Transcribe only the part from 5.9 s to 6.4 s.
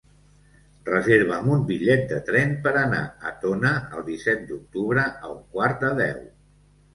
deu.